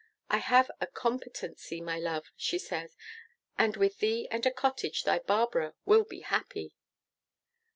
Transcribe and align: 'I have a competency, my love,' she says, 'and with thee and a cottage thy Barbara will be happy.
'I 0.31 0.37
have 0.39 0.71
a 0.81 0.87
competency, 0.87 1.79
my 1.79 1.99
love,' 1.99 2.31
she 2.35 2.57
says, 2.57 2.97
'and 3.55 3.77
with 3.77 3.99
thee 3.99 4.27
and 4.31 4.43
a 4.47 4.51
cottage 4.51 5.03
thy 5.03 5.19
Barbara 5.19 5.75
will 5.85 6.05
be 6.05 6.21
happy. 6.21 6.73